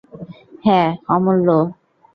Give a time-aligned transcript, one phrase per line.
[0.63, 1.47] হ্যাঁ, অমূল্য।